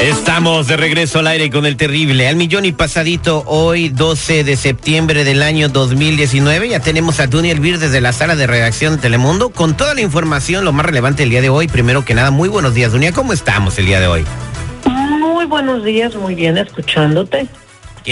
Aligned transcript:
Estamos 0.00 0.68
de 0.68 0.76
regreso 0.76 1.18
al 1.18 1.26
aire 1.26 1.50
con 1.50 1.66
el 1.66 1.76
terrible. 1.76 2.28
Al 2.28 2.36
millón 2.36 2.64
y 2.64 2.70
pasadito, 2.70 3.42
hoy 3.46 3.88
12 3.88 4.44
de 4.44 4.54
septiembre 4.54 5.24
del 5.24 5.42
año 5.42 5.68
2019. 5.68 6.68
Ya 6.68 6.78
tenemos 6.78 7.18
a 7.18 7.26
Duny 7.26 7.50
Elvir 7.50 7.80
desde 7.80 8.00
la 8.00 8.12
sala 8.12 8.36
de 8.36 8.46
redacción 8.46 8.94
de 8.94 9.02
Telemundo 9.02 9.50
con 9.50 9.76
toda 9.76 9.94
la 9.94 10.00
información, 10.00 10.64
lo 10.64 10.72
más 10.72 10.86
relevante 10.86 11.24
del 11.24 11.30
día 11.30 11.40
de 11.42 11.48
hoy. 11.48 11.66
Primero 11.66 12.04
que 12.04 12.14
nada, 12.14 12.30
muy 12.30 12.48
buenos 12.48 12.74
días, 12.74 12.92
Dunia. 12.92 13.10
¿Cómo 13.10 13.32
estamos 13.32 13.76
el 13.80 13.86
día 13.86 13.98
de 13.98 14.06
hoy? 14.06 14.24
Muy 14.86 15.46
buenos 15.46 15.82
días, 15.84 16.14
muy 16.14 16.36
bien, 16.36 16.58
escuchándote. 16.58 17.48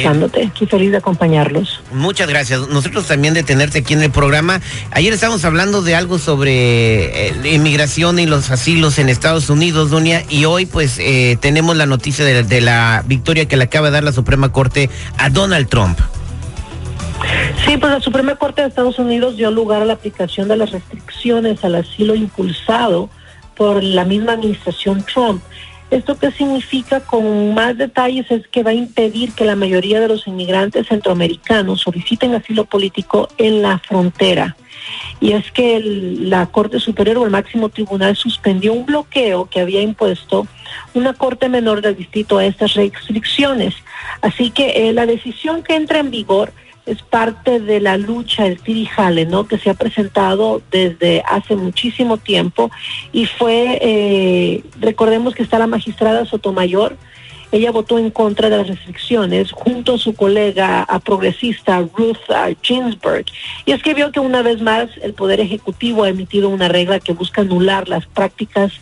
Escuchándote, 0.01 0.47
aquí 0.47 0.67
feliz 0.67 0.91
de 0.91 0.99
acompañarlos. 0.99 1.81
Muchas 1.93 2.29
gracias. 2.29 2.69
Nosotros 2.69 3.07
también 3.07 3.35
de 3.35 3.43
tenerte 3.43 3.79
aquí 3.79 3.95
en 3.95 4.03
el 4.03 4.11
programa. 4.11 4.61
Ayer 4.91 5.13
estábamos 5.13 5.45
hablando 5.45 5.83
de 5.83 5.95
algo 5.95 6.19
sobre 6.19 7.29
eh, 7.29 7.55
inmigración 7.55 8.19
y 8.19 8.27
los 8.27 8.51
asilos 8.51 8.99
en 8.99 9.09
Estados 9.09 9.51
Unidos, 9.51 9.91
Dunia, 9.91 10.25
y 10.29 10.45
hoy 10.45 10.67
pues 10.67 10.99
eh, 10.99 11.39
tenemos 11.41 11.77
la 11.77 11.87
noticia 11.87 12.25
de, 12.25 12.43
de 12.43 12.61
la 12.61 13.05
victoria 13.07 13.47
que 13.47 13.57
le 13.57 13.65
acaba 13.65 13.89
de 13.89 13.93
dar 13.93 14.05
la 14.05 14.13
Suprema 14.13 14.53
Corte 14.53 14.91
a 15.19 15.31
Donald 15.31 15.69
Trump. 15.69 15.99
Sí, 17.65 17.77
pues 17.79 17.93
la 17.93 18.01
Suprema 18.01 18.37
Corte 18.37 18.63
de 18.63 18.69
Estados 18.69 18.99
Unidos 18.99 19.37
dio 19.37 19.51
lugar 19.51 19.83
a 19.83 19.85
la 19.85 19.95
aplicación 19.95 20.49
de 20.49 20.57
las 20.57 20.71
restricciones 20.71 21.65
al 21.65 21.77
asilo 21.77 22.15
impulsado 22.15 23.09
por 23.57 23.83
la 23.83 24.05
misma 24.05 24.33
administración 24.33 25.05
Trump. 25.05 25.43
¿Esto 25.91 26.19
qué 26.19 26.33
significa? 26.33 27.01
Con 27.01 27.55
más 27.55 27.79
detalles 27.79 28.29
es 28.31 28.47
que 28.49 28.63
va 28.65 28.71
a 28.71 28.75
impedir 28.75 29.33
que 29.33 29.45
la 29.45 29.55
mayoría 29.55 30.01
de 30.01 30.09
los 30.09 30.27
inmigrantes 30.27 30.89
centroamericanos 30.89 31.81
soliciten 31.81 32.35
asilo 32.35 32.65
político 32.65 33.29
en 33.39 33.63
la 33.63 33.79
frontera. 33.79 34.57
Y 35.21 35.33
es 35.33 35.51
que 35.53 35.77
el- 35.77 36.29
la 36.29 36.47
Corte 36.47 36.81
Superior 36.81 37.19
o 37.19 37.25
el 37.25 37.31
máximo 37.31 37.69
tribunal 37.69 38.17
suspendió 38.17 38.73
un 38.73 38.85
bloqueo 38.85 39.49
que 39.49 39.61
había 39.61 39.81
impuesto 39.81 40.47
una 40.95 41.13
Corte 41.15 41.49
Menor 41.49 41.81
del 41.81 41.97
Distrito 41.97 42.39
a 42.39 42.45
estas 42.45 42.75
restricciones. 42.75 43.75
Así 44.23 44.51
que 44.51 44.89
eh, 44.89 44.93
la 44.93 45.07
decisión 45.07 45.63
que 45.63 45.75
entra 45.77 46.01
en 46.01 46.11
vigor 46.11 46.53
es 46.87 47.03
parte 47.03 47.61
de 47.61 47.81
la 47.81 47.97
lucha, 47.97 48.47
el 48.47 48.61
tirijale, 48.61 49.27
¿no? 49.27 49.47
Que 49.47 49.59
se 49.59 49.71
ha 49.71 49.75
presentado 49.75 50.63
desde 50.71 51.23
hace 51.29 51.57
muchísimo 51.57 52.17
tiempo 52.17 52.71
y 53.13 53.27
fue, 53.27 53.79
eh, 53.83 54.63
recordemos 54.81 55.35
que 55.35 55.43
está 55.43 55.59
la 55.59 55.67
magistrada 55.67 56.25
Sotomayor, 56.25 56.97
ella 57.53 57.71
votó 57.71 57.99
en 57.99 58.11
contra 58.11 58.51
de 58.51 58.59
las 58.59 58.69
restricciones 58.69 59.53
junto 59.53 59.95
a 59.95 59.99
su 59.99 60.15
colega 60.15 60.83
a 60.83 60.99
progresista 60.99 61.81
Ruth 61.97 62.19
ah, 62.29 62.51
Ginsburg. 62.61 63.25
Y 63.65 63.73
es 63.73 63.83
que 63.83 63.95
vio 63.95 64.11
que 64.11 64.21
una 64.21 64.43
vez 64.43 64.61
más 64.61 64.91
el 65.01 65.15
Poder 65.15 65.41
Ejecutivo 65.41 66.05
ha 66.05 66.09
emitido 66.09 66.49
una 66.49 66.69
regla 66.69 67.01
que 67.01 67.13
busca 67.13 67.43
anular 67.43 67.89
las 67.89 68.07
prácticas 68.07 68.73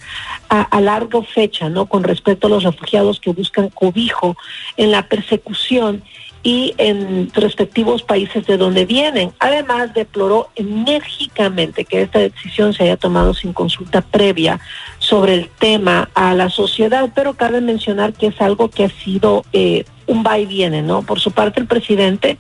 a, 0.49 0.63
a 0.63 0.81
larga 0.81 1.23
fecha, 1.23 1.69
¿no? 1.69 1.87
Con 1.87 2.05
respecto 2.05 2.47
a 2.47 2.51
los 2.51 2.65
refugiados 2.65 3.21
que 3.21 3.33
buscan 3.33 3.69
cobijo 3.69 4.37
en 4.77 4.91
la 4.91 5.09
persecución 5.09 6.03
y 6.45 6.75
en 6.77 7.33
respectivos 7.33 8.03
países 8.03 8.47
de 8.47 8.59
donde 8.59 8.85
vienen. 8.85 9.33
Además, 9.41 9.95
deploró 9.95 10.51
enérgicamente 10.55 11.87
que 11.87 12.03
esta 12.03 12.19
decisión 12.19 12.75
se 12.75 12.85
haya 12.85 12.99
tomado 12.99 13.33
sin 13.33 13.55
consulta 13.55 14.03
previa 14.03 14.61
sobre 14.99 15.35
el 15.35 15.49
tema 15.49 16.11
a 16.15 16.35
la 16.35 16.51
sociedad, 16.51 17.11
pero 17.15 17.33
cabe 17.33 17.63
mencionar 17.63 18.13
que 18.13 18.27
es 18.27 18.41
algo 18.43 18.69
que 18.69 18.85
ha 18.85 18.91
sido 18.91 19.43
eh, 19.55 19.85
un 20.07 20.23
va 20.23 20.39
y 20.39 20.45
viene, 20.45 20.83
¿no? 20.83 21.03
Por 21.03 21.19
su 21.19 21.33
parte, 21.33 21.61
el 21.61 21.67
presidente 21.67 22.37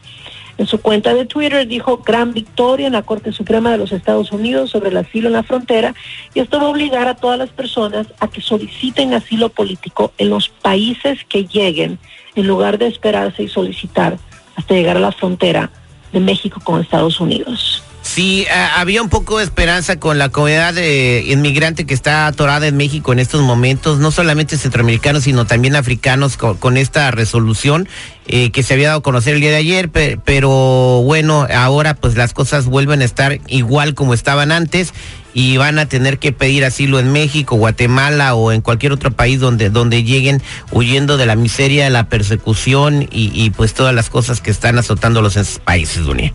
en 0.58 0.66
su 0.66 0.80
cuenta 0.80 1.14
de 1.14 1.26
Twitter 1.26 1.66
dijo 1.66 1.98
gran 1.98 2.32
victoria 2.32 2.86
en 2.86 2.92
la 2.92 3.02
Corte 3.02 3.32
Suprema 3.32 3.70
de 3.70 3.78
los 3.78 3.92
Estados 3.92 4.32
Unidos 4.32 4.70
sobre 4.70 4.90
el 4.90 4.96
asilo 4.96 5.28
en 5.28 5.34
la 5.34 5.42
frontera 5.42 5.94
y 6.34 6.40
esto 6.40 6.58
va 6.58 6.66
a 6.66 6.70
obligar 6.70 7.08
a 7.08 7.16
todas 7.16 7.38
las 7.38 7.50
personas 7.50 8.06
a 8.20 8.28
que 8.28 8.40
soliciten 8.40 9.14
asilo 9.14 9.48
político 9.48 10.12
en 10.18 10.30
los 10.30 10.48
países 10.48 11.24
que 11.28 11.44
lleguen 11.44 11.98
en 12.34 12.46
lugar 12.46 12.78
de 12.78 12.86
esperarse 12.86 13.42
y 13.42 13.48
solicitar 13.48 14.18
hasta 14.56 14.74
llegar 14.74 14.96
a 14.96 15.00
la 15.00 15.12
frontera 15.12 15.70
de 16.12 16.20
México 16.20 16.60
con 16.62 16.80
Estados 16.80 17.20
Unidos. 17.20 17.82
Sí, 18.04 18.46
ah, 18.54 18.80
había 18.80 19.00
un 19.02 19.08
poco 19.08 19.38
de 19.38 19.44
esperanza 19.44 19.98
con 19.98 20.18
la 20.18 20.28
comunidad 20.28 20.74
de 20.74 21.24
inmigrante 21.26 21.86
que 21.86 21.94
está 21.94 22.26
atorada 22.26 22.66
en 22.66 22.76
México 22.76 23.14
en 23.14 23.18
estos 23.18 23.40
momentos, 23.40 23.98
no 23.98 24.10
solamente 24.10 24.58
centroamericanos, 24.58 25.24
sino 25.24 25.46
también 25.46 25.74
africanos 25.74 26.36
con, 26.36 26.76
esta 26.76 27.10
resolución 27.10 27.88
eh, 28.26 28.50
que 28.50 28.62
se 28.62 28.74
había 28.74 28.88
dado 28.88 28.98
a 29.00 29.02
conocer 29.02 29.34
el 29.36 29.40
día 29.40 29.50
de 29.50 29.56
ayer, 29.56 29.88
pe- 29.88 30.18
pero 30.22 31.02
bueno, 31.02 31.48
ahora 31.52 31.94
pues 31.94 32.14
las 32.14 32.34
cosas 32.34 32.66
vuelven 32.66 33.00
a 33.00 33.06
estar 33.06 33.40
igual 33.48 33.94
como 33.94 34.12
estaban 34.12 34.52
antes 34.52 34.92
y 35.32 35.56
van 35.56 35.78
a 35.78 35.86
tener 35.86 36.18
que 36.18 36.30
pedir 36.30 36.66
asilo 36.66 37.00
en 37.00 37.10
México, 37.10 37.56
Guatemala 37.56 38.34
o 38.34 38.52
en 38.52 38.60
cualquier 38.60 38.92
otro 38.92 39.12
país 39.12 39.40
donde, 39.40 39.70
donde 39.70 40.04
lleguen 40.04 40.42
huyendo 40.70 41.16
de 41.16 41.24
la 41.24 41.36
miseria, 41.36 41.88
la 41.88 42.08
persecución 42.10 43.08
y, 43.10 43.48
pues 43.50 43.72
todas 43.72 43.94
las 43.94 44.10
cosas 44.10 44.42
que 44.42 44.50
están 44.50 44.78
azotándolos 44.78 45.36
en 45.36 45.42
esos 45.42 45.58
países, 45.58 46.04
Dunia. 46.04 46.32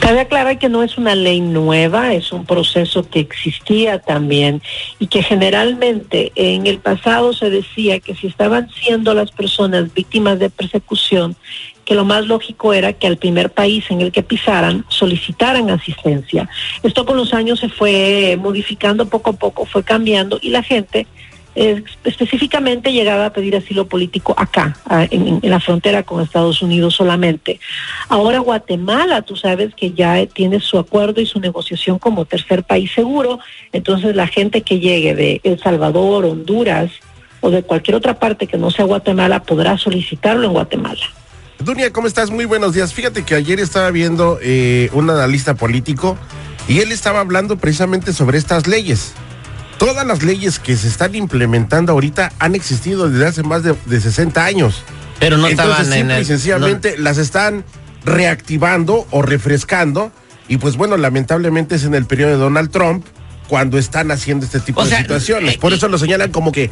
Cabe 0.00 0.20
aclarar 0.20 0.58
que 0.58 0.68
no 0.68 0.82
es 0.82 0.96
una 0.96 1.14
ley 1.14 1.40
nueva, 1.40 2.14
es 2.14 2.32
un 2.32 2.46
proceso 2.46 3.08
que 3.08 3.20
existía 3.20 3.98
también 3.98 4.62
y 4.98 5.08
que 5.08 5.22
generalmente 5.22 6.32
en 6.34 6.66
el 6.66 6.78
pasado 6.78 7.32
se 7.32 7.50
decía 7.50 8.00
que 8.00 8.14
si 8.14 8.26
estaban 8.26 8.70
siendo 8.70 9.14
las 9.14 9.30
personas 9.30 9.92
víctimas 9.92 10.38
de 10.38 10.50
persecución, 10.50 11.36
que 11.84 11.94
lo 11.94 12.04
más 12.04 12.26
lógico 12.26 12.74
era 12.74 12.92
que 12.92 13.06
al 13.06 13.16
primer 13.16 13.50
país 13.50 13.84
en 13.90 14.02
el 14.02 14.12
que 14.12 14.22
pisaran 14.22 14.84
solicitaran 14.88 15.70
asistencia. 15.70 16.48
Esto 16.82 17.06
con 17.06 17.16
los 17.16 17.32
años 17.32 17.60
se 17.60 17.70
fue 17.70 18.38
modificando 18.38 19.08
poco 19.08 19.30
a 19.30 19.32
poco, 19.32 19.64
fue 19.64 19.82
cambiando 19.82 20.38
y 20.42 20.50
la 20.50 20.62
gente 20.62 21.06
eh, 21.60 21.82
específicamente 22.04 22.92
llegaba 22.92 23.26
a 23.26 23.32
pedir 23.32 23.56
asilo 23.56 23.88
político 23.88 24.32
acá, 24.36 24.76
a- 24.84 25.04
en, 25.10 25.40
la 25.42 25.58
frontera 25.58 26.04
con 26.04 26.22
Estados 26.22 26.62
Unidos 26.62 26.94
solamente. 26.94 27.58
Ahora 28.08 28.38
Guatemala, 28.38 29.22
tú 29.22 29.34
sabes 29.34 29.74
que 29.74 29.90
ya 29.92 30.24
tiene 30.26 30.60
su 30.60 30.78
acuerdo 30.78 31.20
y 31.20 31.26
su 31.26 31.40
negociación 31.40 31.98
como 31.98 32.26
tercer 32.26 32.62
país 32.62 32.92
seguro, 32.94 33.40
entonces 33.72 34.14
la 34.14 34.28
gente 34.28 34.62
que 34.62 34.78
llegue 34.78 35.16
de 35.16 35.40
El 35.42 35.58
Salvador, 35.58 36.24
Honduras 36.26 36.92
o 37.40 37.50
de 37.50 37.62
cualquier 37.64 37.96
otra 37.96 38.18
parte 38.20 38.46
que 38.46 38.56
no 38.56 38.70
sea 38.70 38.84
Guatemala 38.84 39.42
podrá 39.42 39.76
solicitarlo 39.78 40.46
en 40.46 40.52
Guatemala. 40.52 41.06
Dunia, 41.58 41.92
¿cómo 41.92 42.06
estás? 42.06 42.30
Muy 42.30 42.44
buenos 42.44 42.74
días. 42.74 42.94
Fíjate 42.94 43.24
que 43.24 43.34
ayer 43.34 43.58
estaba 43.58 43.90
viendo 43.90 44.38
eh, 44.40 44.90
un 44.92 45.10
analista 45.10 45.54
político 45.54 46.16
y 46.68 46.78
él 46.78 46.92
estaba 46.92 47.18
hablando 47.18 47.56
precisamente 47.58 48.12
sobre 48.12 48.38
estas 48.38 48.68
leyes. 48.68 49.12
Todas 49.78 50.06
las 50.06 50.22
leyes 50.22 50.58
que 50.58 50.76
se 50.76 50.88
están 50.88 51.14
implementando 51.14 51.92
ahorita 51.92 52.32
han 52.38 52.54
existido 52.54 53.08
desde 53.08 53.26
hace 53.26 53.42
más 53.42 53.62
de, 53.62 53.74
de 53.86 54.00
60 54.00 54.44
años. 54.44 54.82
Pero 55.20 55.36
no 55.36 55.48
Entonces, 55.48 55.78
estaban 55.82 56.00
en 56.00 56.10
el- 56.10 56.22
y 56.22 56.24
sencillamente 56.24 56.98
las 56.98 57.18
están 57.18 57.64
reactivando 58.04 59.06
o 59.10 59.22
refrescando. 59.22 60.10
Y 60.48 60.56
pues 60.56 60.76
bueno, 60.76 60.96
lamentablemente 60.96 61.76
es 61.76 61.84
en 61.84 61.94
el 61.94 62.06
periodo 62.06 62.30
de 62.32 62.36
Donald 62.38 62.70
Trump 62.70 63.04
cuando 63.48 63.78
están 63.78 64.10
haciendo 64.10 64.44
este 64.46 64.60
tipo 64.60 64.80
O 64.80 64.84
de 64.84 64.90
sea, 64.90 64.98
situaciones. 65.00 65.54
eh, 65.54 65.58
Por 65.60 65.72
eso 65.72 65.88
lo 65.88 65.96
señalan 65.98 66.30
como 66.32 66.52
que 66.52 66.64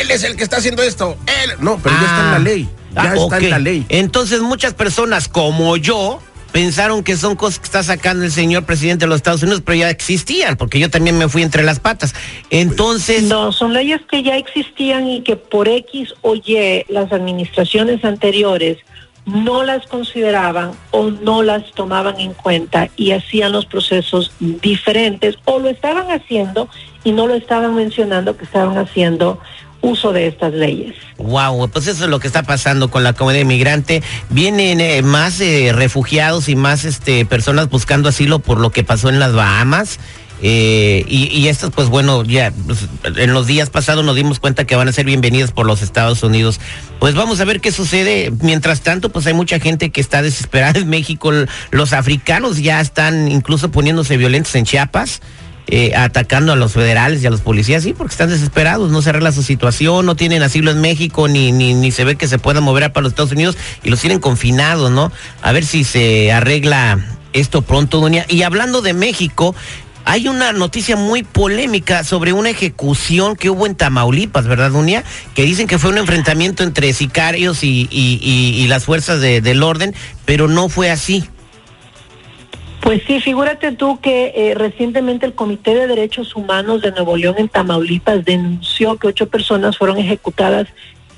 él 0.00 0.10
es 0.10 0.24
el 0.24 0.36
que 0.36 0.42
está 0.44 0.56
haciendo 0.58 0.82
esto. 0.82 1.16
Él. 1.44 1.52
No, 1.60 1.78
pero 1.82 1.94
ya 1.96 2.02
está 2.02 2.20
en 2.26 2.30
la 2.32 2.38
ley. 2.38 2.68
Ya 2.94 3.02
Ah, 3.02 3.14
está 3.16 3.38
en 3.38 3.50
la 3.50 3.58
ley. 3.58 3.86
Entonces 3.88 4.40
muchas 4.40 4.74
personas 4.74 5.28
como 5.28 5.76
yo 5.76 6.20
pensaron 6.52 7.04
que 7.04 7.16
son 7.16 7.36
cosas 7.36 7.58
que 7.58 7.66
está 7.66 7.82
sacando 7.82 8.24
el 8.24 8.32
señor 8.32 8.64
presidente 8.64 9.04
de 9.04 9.08
los 9.08 9.16
Estados 9.16 9.42
Unidos, 9.42 9.62
pero 9.64 9.78
ya 9.78 9.90
existían, 9.90 10.56
porque 10.56 10.78
yo 10.78 10.90
también 10.90 11.18
me 11.18 11.28
fui 11.28 11.42
entre 11.42 11.62
las 11.62 11.80
patas. 11.80 12.14
Entonces, 12.50 13.24
No, 13.24 13.52
son 13.52 13.72
leyes 13.72 14.00
que 14.10 14.22
ya 14.22 14.36
existían 14.36 15.08
y 15.08 15.22
que 15.22 15.36
por 15.36 15.68
X 15.68 16.14
o 16.22 16.34
Y 16.34 16.84
las 16.88 17.12
administraciones 17.12 18.04
anteriores 18.04 18.78
no 19.26 19.62
las 19.62 19.86
consideraban 19.86 20.72
o 20.90 21.10
no 21.10 21.42
las 21.42 21.70
tomaban 21.72 22.18
en 22.18 22.32
cuenta 22.32 22.88
y 22.96 23.12
hacían 23.12 23.52
los 23.52 23.66
procesos 23.66 24.32
diferentes 24.40 25.36
o 25.44 25.58
lo 25.58 25.68
estaban 25.68 26.10
haciendo 26.10 26.68
y 27.04 27.12
no 27.12 27.26
lo 27.26 27.34
estaban 27.34 27.74
mencionando 27.74 28.36
que 28.36 28.44
estaban 28.44 28.78
haciendo 28.78 29.38
uso 29.80 30.12
de 30.12 30.26
estas 30.26 30.52
leyes. 30.52 30.94
wow, 31.18 31.68
pues 31.68 31.86
eso 31.86 32.04
es 32.04 32.10
lo 32.10 32.20
que 32.20 32.26
está 32.26 32.42
pasando 32.42 32.90
con 32.90 33.04
la 33.04 33.12
comunidad 33.12 33.42
inmigrante. 33.42 34.02
Vienen 34.30 34.80
eh, 34.80 35.02
más 35.02 35.40
eh, 35.40 35.72
refugiados 35.72 36.48
y 36.48 36.56
más 36.56 36.84
este 36.84 37.24
personas 37.24 37.68
buscando 37.68 38.08
asilo 38.08 38.38
por 38.38 38.58
lo 38.58 38.70
que 38.70 38.84
pasó 38.84 39.08
en 39.08 39.18
las 39.18 39.32
Bahamas. 39.32 39.98
Eh, 40.40 41.04
y, 41.08 41.48
estas, 41.48 41.70
pues 41.70 41.88
bueno, 41.88 42.22
ya 42.22 42.52
pues, 42.66 42.86
en 43.16 43.32
los 43.32 43.48
días 43.48 43.70
pasados 43.70 44.04
nos 44.04 44.14
dimos 44.14 44.38
cuenta 44.38 44.64
que 44.64 44.76
van 44.76 44.86
a 44.86 44.92
ser 44.92 45.04
bienvenidas 45.04 45.50
por 45.50 45.66
los 45.66 45.82
Estados 45.82 46.22
Unidos. 46.22 46.60
Pues 47.00 47.14
vamos 47.14 47.40
a 47.40 47.44
ver 47.44 47.60
qué 47.60 47.72
sucede. 47.72 48.32
Mientras 48.42 48.82
tanto, 48.82 49.10
pues 49.10 49.26
hay 49.26 49.34
mucha 49.34 49.58
gente 49.58 49.90
que 49.90 50.00
está 50.00 50.22
desesperada 50.22 50.78
en 50.78 50.88
México. 50.88 51.32
Los 51.70 51.92
africanos 51.92 52.58
ya 52.58 52.80
están 52.80 53.28
incluso 53.28 53.70
poniéndose 53.70 54.16
violentos 54.16 54.54
en 54.54 54.64
Chiapas. 54.64 55.20
Eh, 55.70 55.94
atacando 55.94 56.52
a 56.52 56.56
los 56.56 56.72
federales 56.72 57.22
y 57.22 57.26
a 57.26 57.30
los 57.30 57.42
policías, 57.42 57.82
sí, 57.82 57.92
porque 57.92 58.12
están 58.12 58.30
desesperados, 58.30 58.90
no 58.90 59.02
se 59.02 59.10
arregla 59.10 59.32
su 59.32 59.42
situación, 59.42 60.06
no 60.06 60.16
tienen 60.16 60.42
asilo 60.42 60.70
en 60.70 60.80
México, 60.80 61.28
ni, 61.28 61.52
ni, 61.52 61.90
se 61.90 62.04
ve 62.04 62.16
que 62.16 62.26
se 62.26 62.38
puedan 62.38 62.64
mover 62.64 62.90
para 62.90 63.02
los 63.02 63.12
Estados 63.12 63.32
Unidos 63.32 63.58
y 63.82 63.90
los 63.90 64.00
tienen 64.00 64.18
confinados, 64.18 64.90
¿no? 64.90 65.12
A 65.42 65.52
ver 65.52 65.66
si 65.66 65.84
se 65.84 66.32
arregla 66.32 66.98
esto 67.34 67.60
pronto, 67.60 68.00
doña. 68.00 68.24
Y 68.28 68.44
hablando 68.44 68.80
de 68.80 68.94
México, 68.94 69.54
hay 70.06 70.26
una 70.26 70.54
noticia 70.54 70.96
muy 70.96 71.22
polémica 71.22 72.02
sobre 72.02 72.32
una 72.32 72.48
ejecución 72.48 73.36
que 73.36 73.50
hubo 73.50 73.66
en 73.66 73.74
Tamaulipas, 73.74 74.46
¿verdad, 74.46 74.70
Dunia? 74.70 75.04
Que 75.34 75.42
dicen 75.42 75.66
que 75.66 75.78
fue 75.78 75.90
un 75.90 75.98
enfrentamiento 75.98 76.62
entre 76.62 76.94
sicarios 76.94 77.62
y, 77.62 77.86
y, 77.90 78.66
las 78.68 78.84
fuerzas 78.84 79.20
de, 79.20 79.42
del 79.42 79.62
orden, 79.62 79.94
pero 80.24 80.48
no 80.48 80.70
fue 80.70 80.90
así. 80.90 81.28
Pues 82.88 83.02
sí, 83.06 83.20
figúrate 83.20 83.72
tú 83.72 84.00
que 84.00 84.32
eh, 84.34 84.54
recientemente 84.54 85.26
el 85.26 85.34
Comité 85.34 85.74
de 85.74 85.88
Derechos 85.88 86.34
Humanos 86.34 86.80
de 86.80 86.90
Nuevo 86.90 87.18
León 87.18 87.34
en 87.36 87.50
Tamaulipas 87.50 88.24
denunció 88.24 88.96
que 88.96 89.08
ocho 89.08 89.28
personas 89.28 89.76
fueron 89.76 89.98
ejecutadas 89.98 90.68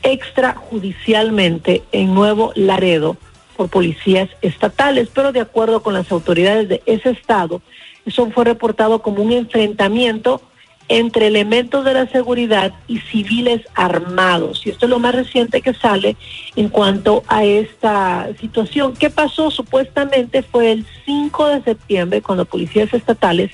extrajudicialmente 0.03 1.85
en 1.93 2.13
Nuevo 2.13 2.51
Laredo 2.57 3.17
por 3.57 3.69
policías 3.69 4.29
estatales, 4.43 5.11
pero 5.15 5.31
de 5.31 5.39
acuerdo 5.39 5.81
con 5.81 5.95
las 5.95 6.11
autoridades 6.11 6.69
de 6.69 6.83
ese 6.87 7.11
estado, 7.11 7.63
eso 8.05 8.29
fue 8.33 8.47
reportado 8.47 9.01
como 9.01 9.23
un 9.23 9.31
enfrentamiento 9.31 10.43
entre 10.91 11.29
elementos 11.29 11.85
de 11.85 11.95
la 11.95 12.09
seguridad 12.09 12.75
y 12.89 12.99
civiles 12.99 13.63
armados. 13.77 14.67
Y 14.67 14.71
esto 14.71 14.87
es 14.87 14.91
lo 14.91 14.99
más 14.99 15.15
reciente 15.15 15.63
que 15.63 15.73
sale 15.73 16.17
en 16.57 16.69
cuanto 16.69 17.23
a 17.29 17.45
esta 17.45 18.29
situación. 18.41 18.95
¿Qué 18.95 19.09
pasó? 19.09 19.53
Supuestamente 19.53 20.43
fue 20.43 20.73
el 20.73 20.85
5 21.07 21.47
de 21.47 21.63
septiembre 21.63 22.23
cuando 22.23 22.45
policías 22.45 22.93
estatales 22.93 23.53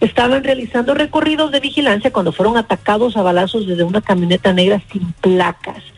estaban 0.00 0.44
realizando 0.44 0.92
recorridos 0.92 1.50
de 1.52 1.60
vigilancia 1.60 2.12
cuando 2.12 2.32
fueron 2.32 2.58
atacados 2.58 3.16
a 3.16 3.22
balazos 3.22 3.66
desde 3.66 3.82
una 3.82 4.02
camioneta 4.02 4.52
negra 4.52 4.82
sin 4.92 5.10
placas. 5.22 5.93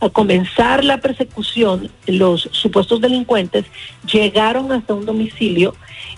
Al 0.00 0.12
comenzar 0.12 0.82
la 0.82 0.98
persecución, 0.98 1.90
los 2.06 2.48
supuestos 2.52 3.02
delincuentes 3.02 3.66
llegaron 4.10 4.72
hasta 4.72 4.94
un 4.94 5.04
domicilio 5.04 5.74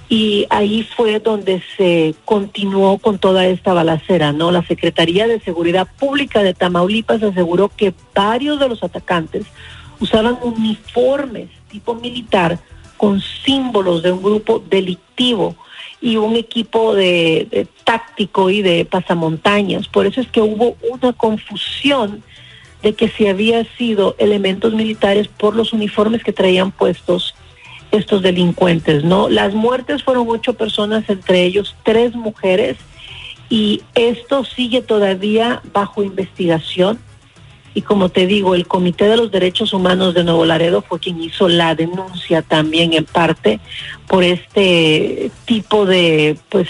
y 0.08 0.46
ahí 0.50 0.86
fue 0.96 1.18
donde 1.18 1.62
se 1.76 2.14
continuó 2.24 2.98
con 2.98 3.18
toda 3.18 3.46
esta 3.46 3.72
balacera, 3.72 4.32
¿no? 4.32 4.52
La 4.52 4.64
Secretaría 4.64 5.26
de 5.26 5.40
Seguridad 5.40 5.88
Pública 5.98 6.44
de 6.44 6.54
Tamaulipas 6.54 7.22
aseguró 7.24 7.70
que 7.70 7.92
varios 8.14 8.60
de 8.60 8.68
los 8.68 8.84
atacantes 8.84 9.46
usaban 9.98 10.38
uniformes 10.42 11.48
tipo 11.68 11.94
militar 11.94 12.60
con 12.96 13.20
símbolos 13.20 14.04
de 14.04 14.12
un 14.12 14.22
grupo 14.22 14.62
delictivo 14.70 15.56
y 16.00 16.18
un 16.18 16.36
equipo 16.36 16.94
de, 16.94 17.48
de 17.50 17.66
táctico 17.82 18.48
y 18.50 18.62
de 18.62 18.84
pasamontañas. 18.84 19.88
Por 19.88 20.06
eso 20.06 20.20
es 20.20 20.28
que 20.28 20.40
hubo 20.40 20.76
una 20.88 21.12
confusión 21.12 22.22
de 22.82 22.94
que 22.94 23.08
si 23.08 23.26
había 23.26 23.64
sido 23.76 24.16
elementos 24.18 24.74
militares 24.74 25.28
por 25.28 25.54
los 25.54 25.72
uniformes 25.72 26.24
que 26.24 26.32
traían 26.32 26.72
puestos 26.72 27.34
estos 27.92 28.22
delincuentes, 28.22 29.04
¿no? 29.04 29.28
Las 29.28 29.54
muertes 29.54 30.02
fueron 30.02 30.26
ocho 30.28 30.54
personas, 30.54 31.04
entre 31.08 31.44
ellos 31.44 31.76
tres 31.82 32.14
mujeres, 32.14 32.76
y 33.50 33.82
esto 33.94 34.44
sigue 34.44 34.80
todavía 34.80 35.60
bajo 35.72 36.02
investigación. 36.02 36.98
Y 37.74 37.82
como 37.82 38.08
te 38.08 38.26
digo, 38.26 38.54
el 38.54 38.66
Comité 38.66 39.08
de 39.08 39.16
los 39.16 39.30
Derechos 39.30 39.72
Humanos 39.72 40.14
de 40.14 40.24
Nuevo 40.24 40.44
Laredo 40.44 40.82
fue 40.82 41.00
quien 41.00 41.22
hizo 41.22 41.48
la 41.48 41.74
denuncia 41.74 42.42
también 42.42 42.92
en 42.92 43.04
parte 43.04 43.60
por 44.08 44.24
este 44.24 45.30
tipo 45.44 45.86
de, 45.86 46.36
pues, 46.48 46.68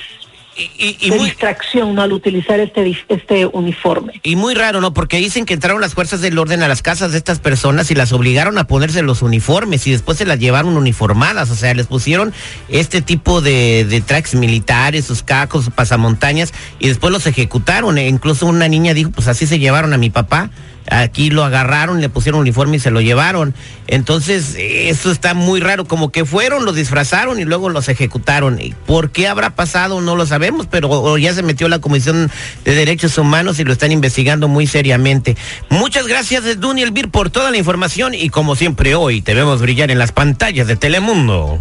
y, 0.78 0.96
y, 1.00 1.10
de 1.10 1.16
muy, 1.16 1.26
distracción 1.26 1.94
¿no? 1.94 2.02
al 2.02 2.12
utilizar 2.12 2.60
este, 2.60 2.96
este 3.08 3.46
uniforme. 3.46 4.20
Y 4.22 4.36
muy 4.36 4.54
raro, 4.54 4.80
¿no? 4.80 4.92
Porque 4.92 5.18
dicen 5.18 5.44
que 5.44 5.54
entraron 5.54 5.80
las 5.80 5.94
fuerzas 5.94 6.20
del 6.20 6.38
orden 6.38 6.62
a 6.62 6.68
las 6.68 6.82
casas 6.82 7.12
de 7.12 7.18
estas 7.18 7.38
personas 7.38 7.90
y 7.90 7.94
las 7.94 8.12
obligaron 8.12 8.58
a 8.58 8.66
ponerse 8.66 9.02
los 9.02 9.22
uniformes 9.22 9.86
y 9.86 9.92
después 9.92 10.18
se 10.18 10.26
las 10.26 10.38
llevaron 10.38 10.76
uniformadas, 10.76 11.50
o 11.50 11.54
sea, 11.54 11.74
les 11.74 11.86
pusieron 11.86 12.32
este 12.68 13.02
tipo 13.02 13.40
de, 13.40 13.84
de 13.84 14.00
tracks 14.00 14.34
militares, 14.34 15.04
sus 15.04 15.22
cacos, 15.22 15.64
sus 15.64 15.74
pasamontañas 15.74 16.52
y 16.78 16.88
después 16.88 17.12
los 17.12 17.26
ejecutaron. 17.26 17.98
E 17.98 18.08
incluso 18.08 18.46
una 18.46 18.68
niña 18.68 18.94
dijo, 18.94 19.10
pues 19.10 19.28
así 19.28 19.46
se 19.46 19.58
llevaron 19.58 19.92
a 19.92 19.98
mi 19.98 20.10
papá 20.10 20.50
aquí 20.90 21.30
lo 21.30 21.44
agarraron, 21.44 22.00
le 22.00 22.08
pusieron 22.08 22.40
uniforme 22.40 22.76
y 22.76 22.80
se 22.80 22.90
lo 22.90 23.00
llevaron. 23.00 23.54
Entonces, 23.86 24.56
eso 24.58 25.10
está 25.10 25.34
muy 25.34 25.60
raro, 25.60 25.84
como 25.84 26.10
que 26.10 26.24
fueron, 26.24 26.64
los 26.64 26.74
disfrazaron 26.74 27.40
y 27.40 27.44
luego 27.44 27.68
los 27.68 27.88
ejecutaron. 27.88 28.58
¿Por 28.86 29.10
qué 29.10 29.28
habrá 29.28 29.54
pasado? 29.54 30.00
No 30.00 30.16
lo 30.16 30.26
sabemos, 30.26 30.66
pero 30.70 31.16
ya 31.18 31.32
se 31.34 31.42
metió 31.42 31.68
la 31.68 31.78
Comisión 31.78 32.30
de 32.64 32.74
Derechos 32.74 33.16
Humanos 33.18 33.58
y 33.58 33.64
lo 33.64 33.72
están 33.72 33.92
investigando 33.92 34.48
muy 34.48 34.66
seriamente. 34.66 35.36
Muchas 35.70 36.06
gracias, 36.06 36.44
Elvir, 36.44 37.10
por 37.10 37.30
toda 37.30 37.50
la 37.50 37.58
información 37.58 38.14
y 38.14 38.28
como 38.28 38.56
siempre 38.56 38.94
hoy 38.94 39.22
te 39.22 39.34
vemos 39.34 39.60
brillar 39.60 39.90
en 39.90 39.98
las 39.98 40.12
pantallas 40.12 40.66
de 40.66 40.76
Telemundo. 40.76 41.60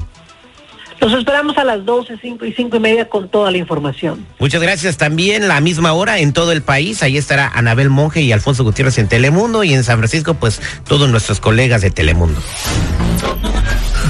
Los 1.01 1.13
esperamos 1.13 1.57
a 1.57 1.63
las 1.63 1.83
12, 1.83 2.19
5 2.21 2.45
y 2.45 2.53
5 2.53 2.77
y 2.77 2.79
media 2.79 3.09
con 3.09 3.27
toda 3.27 3.49
la 3.49 3.57
información. 3.57 4.23
Muchas 4.37 4.61
gracias. 4.61 4.97
También 4.97 5.47
la 5.47 5.59
misma 5.59 5.93
hora 5.93 6.19
en 6.19 6.31
todo 6.31 6.51
el 6.51 6.61
país. 6.61 7.01
Ahí 7.01 7.17
estará 7.17 7.47
Anabel 7.47 7.89
Monge 7.89 8.21
y 8.21 8.31
Alfonso 8.31 8.63
Gutiérrez 8.63 8.99
en 8.99 9.07
Telemundo. 9.07 9.63
Y 9.63 9.73
en 9.73 9.83
San 9.83 9.97
Francisco, 9.97 10.35
pues 10.35 10.61
todos 10.87 11.09
nuestros 11.09 11.39
colegas 11.39 11.81
de 11.81 11.89
Telemundo. 11.89 12.39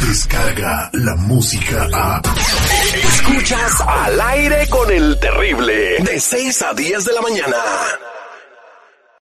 Descarga 0.05 0.89
la 0.91 1.15
música 1.15 1.87
a. 1.93 2.21
Escuchas 2.93 3.81
al 3.87 4.19
aire 4.19 4.67
con 4.67 4.91
el 4.91 5.17
terrible. 5.17 5.95
De 5.99 6.19
6 6.19 6.61
a 6.61 6.73
10 6.73 7.05
de 7.05 7.13
la 7.13 7.21
mañana. 7.21 7.55